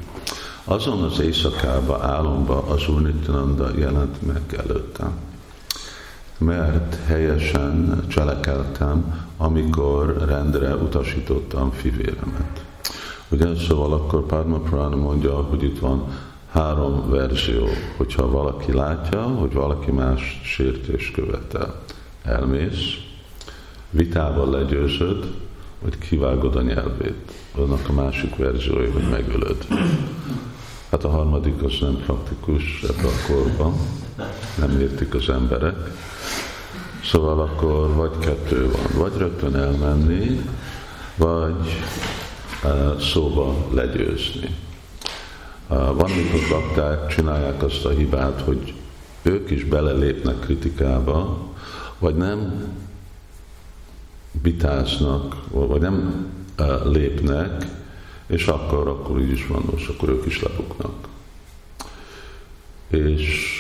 Azon 0.64 1.04
az 1.04 1.20
éjszakába, 1.20 2.00
álomba 2.02 2.64
az 2.68 2.88
Úr 2.88 3.02
Nityananda 3.02 3.78
jelent 3.78 4.26
meg 4.26 4.42
előttem. 4.68 5.12
Mert 6.38 6.98
helyesen 7.06 8.04
cselekeltem, 8.08 9.28
amikor 9.38 10.26
rendre 10.28 10.76
utasítottam 10.76 11.72
fivéremet. 11.72 12.64
Ugye, 13.30 13.56
szóval 13.56 13.94
akkor 13.94 14.26
Padma 14.26 14.58
Purana 14.58 14.96
mondja, 14.96 15.36
hogy 15.36 15.64
itt 15.64 15.80
van 15.80 16.04
három 16.52 17.10
verzió, 17.10 17.68
hogyha 17.98 18.30
valaki 18.32 18.74
látja, 18.74 19.22
hogy 19.22 19.54
valaki 19.54 19.92
más 19.92 20.42
sértés 20.44 21.12
követel. 21.12 21.82
Elmész, 22.24 22.98
vitával 23.90 24.50
legyőzöd, 24.50 25.26
vagy 25.82 25.98
kivágod 25.98 26.56
a 26.56 26.62
nyelvét. 26.62 27.32
Annak 27.56 27.90
a 27.90 27.94
másik 27.94 28.36
verziója, 28.36 28.92
hogy 28.92 29.10
megölöd. 29.10 29.68
Hát 30.92 31.04
a 31.04 31.10
harmadik 31.10 31.64
az 31.64 31.78
nem 31.82 32.02
praktikus 32.06 32.84
ebben 32.84 33.06
a 33.06 33.32
korban, 33.34 33.74
nem 34.60 34.80
értik 34.80 35.14
az 35.14 35.30
emberek. 35.30 35.76
Szóval 37.04 37.40
akkor 37.40 37.94
vagy 37.94 38.18
kettő 38.20 38.72
van, 38.72 39.02
vagy 39.02 39.18
rögtön 39.18 39.56
elmenni, 39.56 40.42
vagy 41.16 41.84
uh, 42.64 43.00
szóba 43.00 43.56
legyőzni. 43.74 44.56
Uh, 45.70 45.78
van, 45.78 46.12
mikor 46.12 46.40
bakták 46.50 47.08
csinálják 47.08 47.64
azt 47.64 47.86
a 47.86 47.90
hibát, 47.90 48.42
hogy 48.42 48.74
ők 49.22 49.50
is 49.50 49.64
belelépnek 49.64 50.40
kritikába, 50.40 51.38
vagy 52.00 52.16
nem 52.16 52.64
vitáznak, 54.42 55.36
vagy 55.50 55.82
nem 55.82 56.28
lépnek, 56.84 57.66
és 58.28 58.48
akkor, 58.48 58.88
akkor 58.88 59.20
így 59.20 59.32
is 59.32 59.48
van, 59.48 59.64
most 59.72 59.90
akkor 59.90 60.10
ők 60.10 60.26
is 60.26 60.42
lebuknak. 60.42 61.08
És 62.88 63.60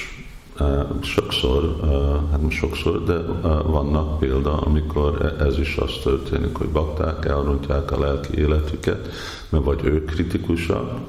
sokszor, 1.02 1.76
hát 2.32 2.42
most 2.42 2.58
sokszor, 2.58 3.04
de 3.04 3.18
vannak 3.62 4.20
példa, 4.20 4.58
amikor 4.58 5.36
e, 5.40 5.44
ez 5.44 5.60
is 5.60 5.78
az 5.78 5.92
történik, 6.04 6.56
hogy 6.56 6.68
bakták 6.68 7.26
elrontják 7.26 7.92
a 7.92 8.00
lelki 8.00 8.38
életüket, 8.38 9.10
mert 9.50 9.64
vagy 9.64 9.80
ők 9.84 10.06
kritikusak, 10.06 11.00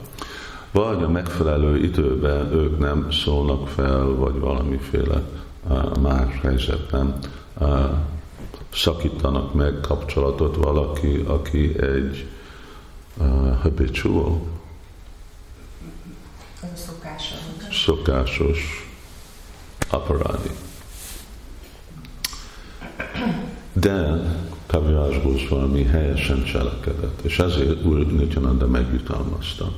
vagy 0.72 1.02
a 1.02 1.08
megfelelő 1.08 1.78
időben 1.78 2.52
ők 2.52 2.78
nem 2.78 3.06
szólnak 3.10 3.68
fel, 3.68 4.04
vagy 4.04 4.38
valamiféle 4.38 5.22
más 6.00 6.40
helyzetben 6.42 7.18
szakítanak 8.72 9.54
meg 9.54 9.80
kapcsolatot 9.80 10.56
valaki, 10.56 11.24
aki 11.26 11.83
egy 11.83 12.26
uh, 13.16 13.61
habitual. 13.62 14.40
Szokásos. 16.74 17.38
Szokásos 17.85 18.90
aparádi. 19.90 20.50
De 23.72 24.20
Kavirás 24.66 25.22
Goswami 25.22 25.85
helyesen 25.85 26.44
cselekedett, 26.44 27.20
és 27.22 27.38
ezért 27.38 27.85
Úr 27.85 28.06
Nityananda 28.06 28.66
megjutalmazta. 28.66 29.72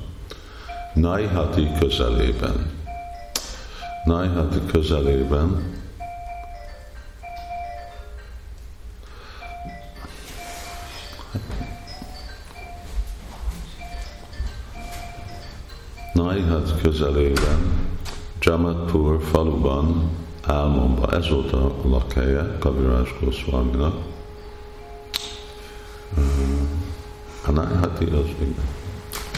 Naihati 0.94 1.68
közelében, 1.80 2.70
Naihati 4.04 4.58
közelében 4.66 5.80
Naihat 16.32 16.80
közelében, 16.82 17.58
Jamatpur 18.40 19.22
faluban, 19.22 20.10
álmomba, 20.42 21.12
ez 21.12 21.28
volt 21.28 21.52
a 21.52 21.74
lakhelye 21.84 22.56
Kavirás 22.58 23.14
Goswaminak. 23.20 23.94
A 27.46 27.50
Naihati 27.50 28.04
az 28.04 28.26
még 28.38 28.54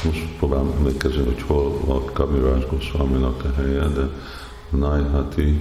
most 0.04 0.26
próbálom 0.38 0.72
emlékezni, 0.78 1.24
hogy 1.24 1.42
hol 1.42 1.70
volt 1.70 2.12
Kavirás 2.12 2.66
Goswaminak 2.66 3.44
a 3.44 3.52
helye, 3.56 3.86
de 3.86 4.08
Naihati 4.70 5.60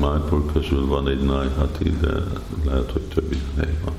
Májpur 0.00 0.52
közül 0.52 0.86
van 0.86 1.08
egy 1.08 1.22
Naihati, 1.22 1.90
de 1.90 2.12
lehet, 2.64 2.90
hogy 2.90 3.02
többi 3.02 3.38
hely 3.56 3.78
van. 3.84 3.94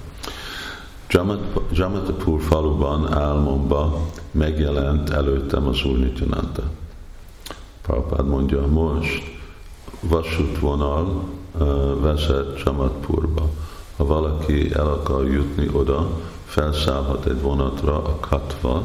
Jamatapur 1.71 2.41
faluban 2.41 3.13
álmomba 3.13 3.99
megjelent 4.31 5.09
előttem 5.09 5.67
az 5.67 5.85
Úr 5.85 5.97
Nityananda. 5.97 6.63
Prabhupád 7.81 8.27
mondja, 8.27 8.67
most 8.67 9.23
vasútvonal 9.99 11.23
vezet 11.99 12.61
Jamatpurba. 12.65 13.49
Ha 13.97 14.05
valaki 14.05 14.73
el 14.73 14.87
akar 14.87 15.27
jutni 15.27 15.69
oda, 15.73 16.09
felszállhat 16.45 17.25
egy 17.25 17.41
vonatra 17.41 17.95
a 17.95 18.17
Katva 18.19 18.83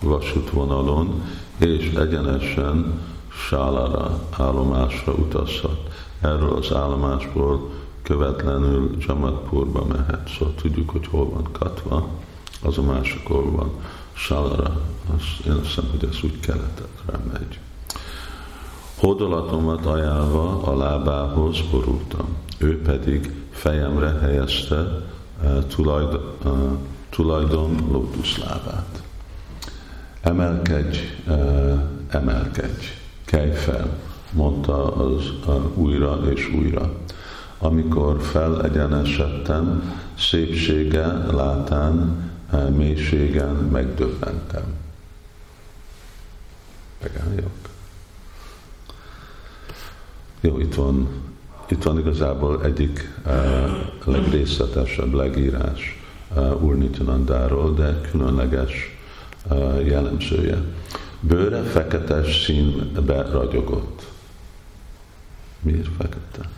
vasútvonalon, 0.00 1.22
és 1.58 1.92
egyenesen 1.92 3.00
Sálára 3.48 4.20
állomásra 4.30 5.12
utazhat. 5.12 5.80
Erről 6.20 6.52
az 6.52 6.72
állomásból 6.72 7.70
követlenül 8.08 8.96
Jamatpurba 8.98 9.84
mehet. 9.84 10.30
Szóval 10.38 10.54
tudjuk, 10.54 10.90
hogy 10.90 11.06
hol 11.06 11.30
van 11.30 11.48
Katva, 11.52 12.08
az 12.62 12.78
a 12.78 12.82
másik 12.82 13.28
van 13.28 13.70
Salara. 14.12 14.80
Azt, 15.16 15.46
én 15.46 15.52
azt 15.52 15.66
hiszem, 15.66 15.84
hogy 15.90 16.08
ez 16.10 16.18
úgy 16.22 16.40
keletre 16.40 17.18
megy. 17.32 17.58
Hódolatomat 18.98 19.86
ajánlva 19.86 20.62
a 20.62 20.76
lábához 20.76 21.60
borultam. 21.70 22.36
Ő 22.58 22.82
pedig 22.82 23.32
fejemre 23.50 24.18
helyezte 24.20 25.06
uh, 25.42 25.66
tulajd, 25.66 26.20
uh, 26.44 26.52
tulajdon 27.10 27.88
lótuszlábát. 27.90 29.02
Emelkedj, 30.20 30.98
uh, 31.26 31.80
emelkedj, 32.08 32.84
kelj 33.24 33.52
fel, 33.52 33.98
mondta 34.32 34.94
az 34.94 35.32
uh, 35.46 35.78
újra 35.78 36.20
és 36.30 36.50
újra. 36.58 36.92
Amikor 37.58 38.22
felegyenesedtem, 38.22 39.92
szépsége 40.18 41.06
látán, 41.32 42.22
uh, 42.52 42.68
mélységen 42.70 43.54
megdöbbentem. 43.54 44.64
Megálljak. 47.02 47.68
Jó, 50.40 50.58
itt 50.58 50.74
van, 50.74 51.08
itt 51.68 51.82
van 51.82 51.98
igazából 51.98 52.64
egyik 52.64 53.20
uh, 53.26 53.32
legrészletesebb 54.04 55.12
legírás 55.12 56.02
uh, 56.36 56.62
Úr 56.62 56.76
Nityanandáról, 56.76 57.74
de 57.74 58.00
különleges 58.10 58.98
uh, 59.50 59.86
jellemzője. 59.86 60.62
Bőre 61.20 61.62
fekete 61.62 62.22
színbe 62.22 63.22
ragyogott. 63.22 64.02
Miért 65.60 65.88
fekete? 65.98 66.48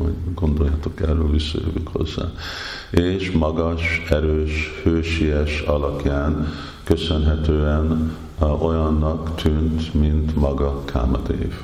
Majd 0.00 0.14
gondoljatok 0.34 1.00
erről, 1.00 1.30
visszajövök 1.30 1.88
hozzá. 1.92 2.22
És 2.90 3.30
magas, 3.30 4.02
erős, 4.10 4.80
hősies 4.82 5.60
alakján 5.60 6.46
köszönhetően 6.84 8.16
olyannak 8.60 9.34
tűnt, 9.34 9.94
mint 9.94 10.36
maga 10.36 10.84
Kámadév. 10.84 11.54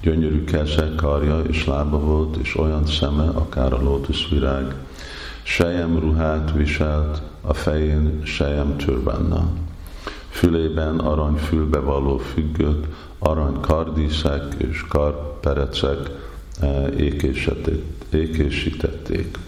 Gyönyörű 0.00 0.44
keze, 0.44 0.92
karja 0.96 1.40
és 1.40 1.66
lába 1.66 1.98
volt, 1.98 2.36
és 2.36 2.56
olyan 2.56 2.86
szeme, 2.86 3.28
akár 3.28 3.72
a 3.72 3.82
lótuszvirág. 3.82 4.74
Sejem 5.42 5.98
ruhát 5.98 6.52
viselt, 6.52 7.22
a 7.40 7.54
fején 7.54 8.20
sejem 8.24 8.76
türbanna. 8.76 9.48
Fülében 10.28 10.98
arany 10.98 11.36
fülbevaló 11.36 12.18
függött, 12.18 12.84
arany 13.18 13.60
kardíszek 13.60 14.54
és 14.58 14.84
karperecek 14.88 16.24
ékésítették. 18.10 19.38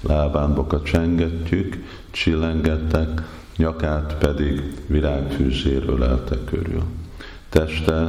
Lábán 0.00 0.54
boka 0.54 0.82
csengettyük, 0.82 1.84
csillengettek, 2.10 3.22
nyakát 3.56 4.16
pedig 4.18 4.74
virágfűzér 4.86 5.84
ölelte 5.88 6.36
körül. 6.44 6.82
Teste 7.48 8.08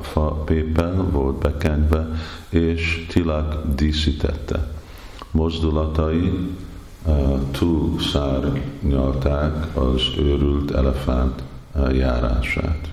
fa 0.00 0.30
pépel 0.30 1.06
volt 1.10 1.38
bekenyve, 1.38 2.08
és 2.48 3.06
tilak 3.08 3.74
díszítette. 3.74 4.68
Mozdulatai 5.30 6.32
uh, 7.06 7.40
túl 7.50 8.00
szárnyalták 8.00 9.76
az 9.76 10.02
őrült 10.18 10.70
elefánt 10.70 11.42
uh, 11.74 11.96
járását. 11.96 12.88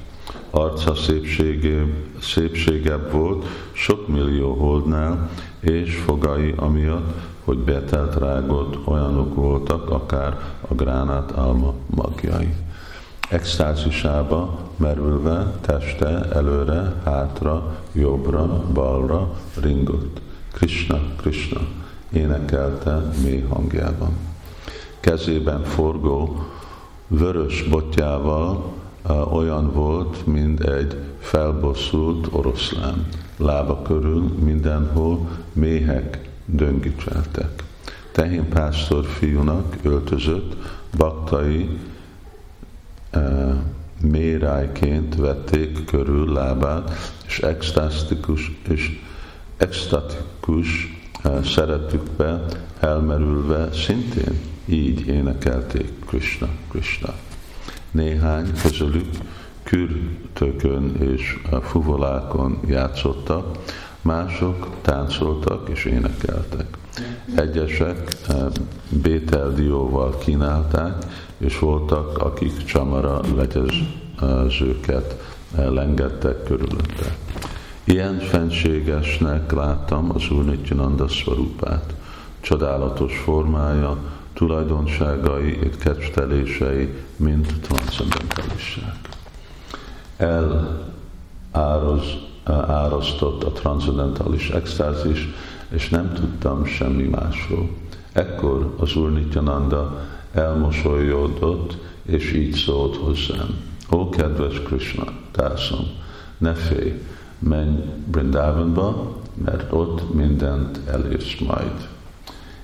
Arca 0.56 0.96
szépsége, 0.96 1.86
szépségebb 2.20 3.12
volt 3.12 3.46
sok 3.72 4.08
millió 4.08 4.54
holdnál, 4.54 5.30
és 5.60 5.96
fogai 5.96 6.54
amiatt, 6.56 7.14
hogy 7.44 7.58
betelt 7.58 8.16
rágott 8.16 8.88
olyanok 8.88 9.36
voltak, 9.36 9.90
akár 9.90 10.40
a 10.68 10.74
gránát 10.74 11.32
alma 11.32 11.74
magjai 11.86 12.54
extázisába 13.30 14.60
merülve 14.76 15.52
teste 15.62 16.30
előre, 16.34 16.94
hátra, 17.04 17.76
jobbra, 17.92 18.64
balra 18.74 19.34
ringott. 19.62 20.22
Krishna, 20.52 21.00
Krishna 21.16 21.62
énekelte 22.12 23.02
mély 23.24 23.46
hangjában. 23.50 24.18
Kezében 25.00 25.64
forgó, 25.64 26.46
vörös 27.08 27.64
botjával 27.64 28.82
olyan 29.32 29.72
volt, 29.72 30.26
mint 30.26 30.60
egy 30.60 30.98
felbosszult 31.20 32.28
oroszlán. 32.32 33.08
Lába 33.38 33.82
körül 33.82 34.22
mindenhol 34.44 35.30
méhek 35.54 36.30
döngicseltek. 36.46 37.64
Tehén 38.12 38.50
pásztor 38.50 39.06
fiúnak 39.06 39.78
öltözött, 39.84 40.56
baktai 40.98 41.78
mérájként 44.02 45.16
vették 45.16 45.86
körül 45.86 46.34
lábát, 46.34 46.92
és 47.26 47.40
extatikus, 47.40 48.60
és 48.70 49.00
extatikus 49.58 51.02
szeretükbe 51.44 52.46
elmerülve 52.80 53.72
szintén 53.72 54.40
így 54.66 55.08
énekelték 55.08 55.92
Krishna, 56.06 56.48
Krishna. 56.70 57.14
Néhány 57.94 58.52
közülük 58.62 59.10
kürtökön 59.64 60.96
és 61.00 61.40
fuvolákon 61.62 62.60
játszottak, 62.68 63.58
mások 64.02 64.68
táncoltak 64.82 65.70
és 65.70 65.86
énekeltek. 65.86 66.78
Egyesek 67.36 68.16
bételdióval 68.90 70.18
kínálták, 70.18 71.06
és 71.38 71.60
voltak, 71.60 72.18
akik 72.18 72.64
csamara 72.64 73.22
legyezőket 73.36 75.22
lengettek 75.56 76.44
körülötte. 76.44 77.16
Ilyen 77.84 78.20
fenségesnek 78.20 79.52
láttam 79.52 80.12
az 80.16 80.30
Úr 80.30 80.46
Nityananda 80.46 81.08
Svarupát. 81.08 81.94
Csodálatos 82.40 83.18
formája, 83.18 83.98
tulajdonságai, 84.34 85.60
kettelései, 85.80 86.94
mint 87.16 87.54
transzendentalisság. 87.62 89.00
Elároz, 91.52 92.04
árasztott 92.68 93.44
a 93.44 93.52
transzendentalis 93.52 94.50
extázis, 94.50 95.28
és 95.70 95.90
nem 95.90 96.14
tudtam 96.14 96.66
semmi 96.66 97.04
másról. 97.04 97.70
Ekkor 98.12 98.74
az 98.78 98.96
Úr 98.96 99.12
Nityananda 99.12 100.02
elmosolyodott, 100.34 101.78
és 102.04 102.34
így 102.34 102.54
szólt 102.54 102.96
hozzám. 102.96 103.58
Ó, 103.92 104.10
kedves 104.10 104.62
Krishna, 104.62 105.04
társam, 105.32 105.86
ne 106.38 106.54
félj, 106.54 107.02
menj 107.40 107.76
Brindavanba, 108.12 109.18
mert 109.44 109.72
ott 109.72 110.14
mindent 110.14 110.80
elérsz 110.88 111.40
majd. 111.40 111.88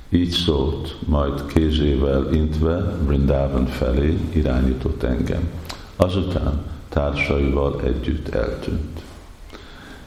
Így 0.10 0.30
szólt, 0.30 0.96
majd 1.06 1.46
kézével 1.46 2.34
intve 2.34 2.78
Brindavan 3.06 3.66
felé 3.66 4.18
irányított 4.34 5.04
engem. 5.04 5.50
Azután 5.96 6.62
társaival 6.90 7.82
együtt 7.84 8.28
eltűnt. 8.28 9.02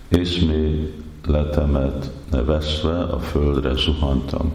Észmé 0.09 0.95
letemet 1.27 2.11
veszve 2.31 3.03
a 3.03 3.19
földre 3.19 3.75
zuhantam. 3.75 4.53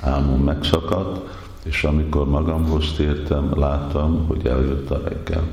Álmom 0.00 0.40
megszakadt, 0.40 1.20
és 1.64 1.84
amikor 1.84 2.28
magamhoz 2.28 2.92
tértem, 2.92 3.58
láttam, 3.58 4.26
hogy 4.26 4.46
eljött 4.46 4.90
a 4.90 5.00
reggel. 5.04 5.48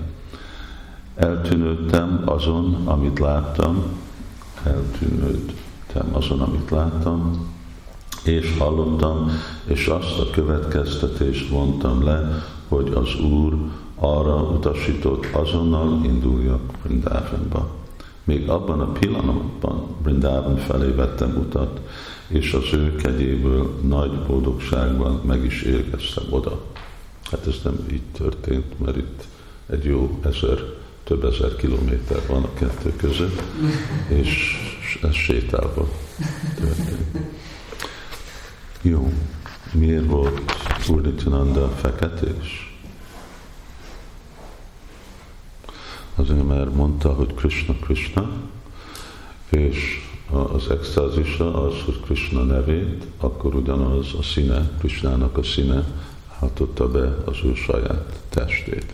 Eltűnődtem 1.15 2.21
azon, 2.25 2.81
amit 2.85 3.19
láttam, 3.19 3.83
eltűnődtem 4.63 6.09
azon, 6.11 6.41
amit 6.41 6.69
láttam, 6.69 7.53
és 8.25 8.55
hallottam, 8.57 9.31
és 9.65 9.87
azt 9.87 10.19
a 10.19 10.29
következtetést 10.29 11.49
vontam 11.49 12.03
le, 12.03 12.43
hogy 12.67 12.91
az 12.93 13.19
Úr 13.19 13.53
arra 13.95 14.35
utasított, 14.35 15.25
azonnal 15.31 16.01
induljak 16.03 16.61
Brindavanba. 16.83 17.69
Még 18.23 18.49
abban 18.49 18.79
a 18.79 18.91
pillanatban 18.91 19.95
Brindavan 20.03 20.57
felé 20.57 20.91
vettem 20.91 21.35
utat, 21.37 21.79
és 22.27 22.53
az 22.53 22.73
ő 22.73 22.95
kegyéből 22.95 23.79
nagy 23.81 24.11
boldogságban 24.27 25.21
meg 25.25 25.45
is 25.45 25.61
érkeztem 25.61 26.23
oda. 26.29 26.61
Hát 27.31 27.47
ez 27.47 27.55
nem 27.63 27.85
így 27.91 28.01
történt, 28.17 28.79
mert 28.85 28.97
itt 28.97 29.23
egy 29.69 29.83
jó 29.83 30.19
ezer, 30.23 30.59
több 31.03 31.23
ezer 31.23 31.55
kilométer 31.55 32.21
van 32.27 32.43
a 32.43 32.53
kettő 32.53 32.93
között, 32.95 33.41
és 34.07 34.57
ez 35.01 35.13
sétálva 35.13 35.87
történt. 36.55 37.44
Jó, 38.87 39.13
miért 39.73 40.05
volt 40.05 40.41
Úr 40.89 41.13
feketés? 41.75 42.77
Azért, 46.15 46.47
mert 46.47 46.75
mondta, 46.75 47.13
hogy 47.13 47.33
Krishna, 47.33 47.73
Krishna, 47.73 48.29
és 49.49 50.01
az 50.31 50.69
extázisa 50.69 51.63
az, 51.63 51.73
hogy 51.85 51.99
Krishna 51.99 52.43
nevét, 52.43 53.05
akkor 53.17 53.55
ugyanaz 53.55 54.13
a 54.19 54.23
színe, 54.23 54.69
Krishnának 54.79 55.37
a 55.37 55.43
színe 55.43 55.83
hátotta 56.39 56.91
be 56.91 57.17
az 57.25 57.37
ő 57.43 57.53
saját 57.53 58.19
testét. 58.29 58.93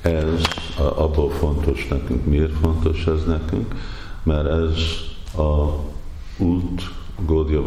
Ez 0.00 0.42
abból 0.76 1.30
fontos 1.30 1.88
nekünk. 1.88 2.26
Miért 2.26 2.58
fontos 2.62 3.06
ez 3.06 3.24
nekünk? 3.24 3.74
Mert 4.22 4.48
ez 4.48 4.78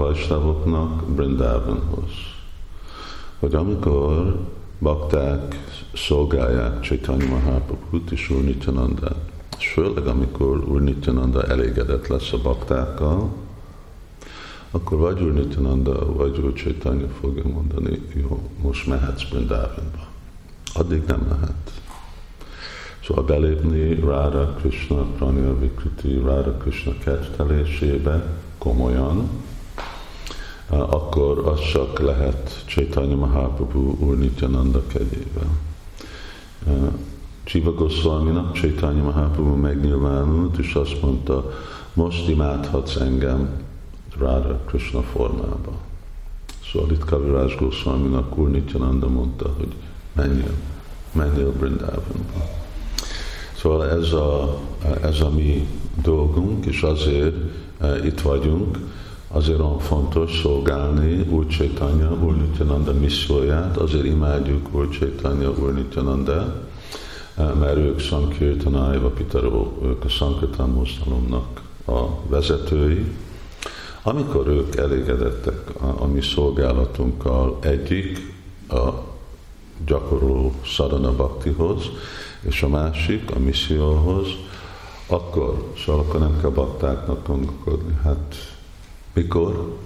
Vajsnavoknak 0.10 1.04
Brindavanhoz. 1.04 2.12
Hogy 3.40 3.56
amikor 3.56 4.40
bakták 4.80 5.56
szolgálják 5.94 6.82
Chaitanya 6.82 7.26
Mahaprabhut 7.26 8.12
és 8.12 8.30
Úr 8.30 8.44
Nityanandát. 8.44 9.20
És 9.58 9.68
főleg 9.68 10.08
amikor 10.08 10.70
Úr 10.70 10.82
Nityananda 10.82 11.44
elégedett 11.44 12.08
lesz 12.08 12.34
a 12.34 12.42
baktákkal, 12.42 13.30
akkor 14.72 14.98
vagy 14.98 15.22
Úr 15.22 15.34
Nityananda, 15.34 16.14
vagy 16.14 16.40
Úr 16.40 16.54
Chaitanya 16.54 17.08
fogja 17.20 17.44
mondani, 17.48 18.02
jó, 18.14 18.50
most 18.62 18.88
mehetsz 18.88 19.24
Brindavanba. 19.24 20.08
Addig 20.74 21.04
nem 21.08 21.28
lehet. 21.30 21.82
Szóval 23.04 23.24
belépni 23.24 23.94
Rára 23.94 24.56
Krishna 24.60 25.04
Pranya 25.04 25.60
Vikriti 25.60 26.22
Rára 26.26 26.52
Krishna 26.52 26.94
kettelésébe 26.98 28.38
komolyan, 28.58 29.30
akkor 30.70 31.48
az 31.48 31.60
csak 31.72 32.00
lehet 32.00 32.64
Chaitanya 32.68 33.16
Mahaprabhu 33.16 33.96
Úr 34.00 34.18
Nityananda 34.18 34.82
kegyével. 34.88 35.58
Csiva 37.44 37.74
Goswaminak 37.74 38.54
Chaitanya 38.54 39.04
Mahaprabhu 39.04 39.56
megnyilvánult, 39.56 40.58
és 40.58 40.74
azt 40.74 41.02
mondta, 41.02 41.52
most 41.94 42.28
imádhatsz 42.28 42.96
engem 42.96 43.50
Rára 44.20 44.60
Krishna 44.66 45.02
formába. 45.02 45.72
Szóval 46.72 46.92
itt 46.92 47.06
Kaviraj 47.06 47.56
Goswaminak 47.60 48.38
Úr 48.38 48.50
Nityananda 48.50 49.08
mondta, 49.08 49.54
hogy 49.58 49.74
menjél, 50.14 50.54
menjél 51.12 51.52
Brindavanba. 51.52 52.48
Szóval 53.56 53.90
ez 53.90 54.12
a, 54.12 54.60
ez 55.02 55.22
a 55.22 55.30
mi 55.30 55.68
dolgunk, 56.02 56.66
és 56.66 56.82
azért 56.82 57.36
e, 57.80 58.06
itt 58.06 58.22
vagyunk, 58.22 58.78
azért 59.32 59.60
olyan 59.60 59.80
fontos 59.80 60.40
szolgálni 60.40 61.26
Úr 61.30 61.48
Csaitanya, 61.48 62.12
Úr 62.24 62.36
Nityananda 62.36 62.94
misszióját, 62.94 63.78
azért 63.78 64.06
imádjuk 64.06 64.68
Úr 64.72 64.90
Csaitanya, 64.90 65.50
Úr 65.50 65.74
Nityananda, 65.74 66.68
e, 67.36 67.44
mert 67.44 67.78
ők 67.78 68.00
Sankirtanájva 68.00 69.10
Pitaró, 69.10 69.78
ők 69.84 70.04
a 70.04 70.10
Sankirtan 70.10 70.70
mozgalomnak 70.70 71.62
a 71.86 72.06
vezetői. 72.28 73.06
Amikor 74.04 74.48
ők 74.48 74.76
elégedettek 74.76 75.82
a, 75.82 76.04
a 76.04 76.06
mi 76.06 76.22
szolgálatunkkal, 76.22 77.58
egyik 77.62 78.34
a 78.70 78.90
gyakorló 79.86 80.54
Sadhana 80.62 81.12
Bhaktihoz, 81.12 81.90
és 82.42 82.64
a 82.64 82.68
másik 82.68 83.32
a 83.36 83.40
misszióhoz, 83.40 84.28
akkor, 85.08 85.74
szóval 85.86 86.02
akkor 86.02 86.20
nem 86.20 86.40
kell 86.42 86.50
baktáknak 86.50 87.28
gondolkodni. 87.28 88.00
Hát 88.04 88.59
mikor? 89.14 89.78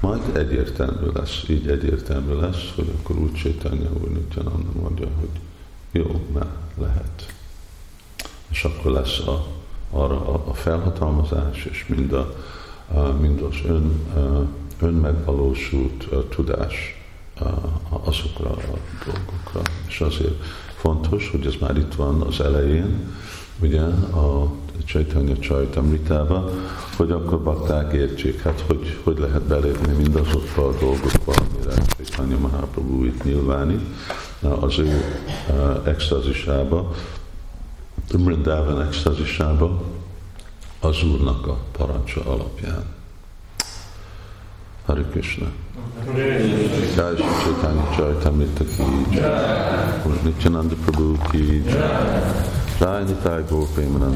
Majd 0.00 0.36
egyértelmű 0.36 1.06
lesz, 1.14 1.42
így 1.48 1.68
egyértelmű 1.68 2.34
lesz, 2.34 2.72
hogy 2.74 2.92
akkor 2.98 3.16
úgy 3.16 3.32
Csétanya 3.32 3.90
úr 4.02 4.08
Nityananda 4.08 4.80
mondja, 4.80 5.06
hogy 5.20 5.40
jó, 5.90 6.26
már 6.32 6.48
lehet. 6.78 7.34
És 8.48 8.64
akkor 8.64 8.92
lesz 8.92 9.18
a, 9.18 9.46
arra 9.90 10.28
a, 10.28 10.44
a 10.48 10.54
felhatalmazás, 10.54 11.64
és 11.64 11.86
mind, 11.86 12.12
a, 12.12 12.34
a, 12.94 13.00
mind 13.00 13.40
az 13.40 13.56
ön, 13.66 14.02
önmegvalósult 14.80 16.08
tudás 16.28 16.74
azokra 17.88 18.50
a 18.50 18.78
dolgokra. 19.04 19.60
És 19.86 20.00
azért 20.00 20.44
fontos, 20.76 21.30
hogy 21.30 21.46
ez 21.46 21.54
már 21.60 21.76
itt 21.76 21.94
van 21.94 22.20
az 22.20 22.40
elején, 22.40 23.14
ugye 23.60 23.80
a 23.80 24.50
Csaitanya 24.84 25.38
Csajtamritába, 25.38 26.50
hogy 26.96 27.10
akkor 27.10 27.42
bakták 27.42 27.92
értsék, 27.92 28.42
hát 28.42 28.64
hogy, 28.66 28.98
hogy 29.04 29.18
lehet 29.18 29.42
belépni 29.42 29.92
mindazokba 29.92 30.68
a 30.68 30.78
dolgokba, 30.80 31.34
amire 31.34 31.82
Csaitanya 31.96 32.38
Mahaprabhu 32.38 33.04
itt 33.04 33.24
nyilvánít, 33.24 33.80
az 34.60 34.78
ő 34.78 35.02
uh, 35.48 35.88
extazisába, 35.88 36.94
Mrindavan 38.18 38.82
extazisába, 38.82 39.82
az 40.80 41.02
Úrnak 41.02 41.46
a 41.46 41.56
parancsa 41.72 42.20
alapján. 42.24 42.94
Hari 44.86 45.04
Krishna. 45.10 45.46
Jai 46.94 47.16
Shri 47.16 47.24
Chaitanya 47.42 47.90
Charitamrita 47.96 48.64
ki 48.64 48.82
Jai 49.10 50.18
Nityananda 50.22 50.74
Prabhu 50.74 51.16
ki 51.30 51.62
Jai 51.64 52.65
Tajni 52.78 53.14
taj 53.24 53.42
Bog 53.50 53.68
prima 53.74 53.98
nas. 53.98 54.14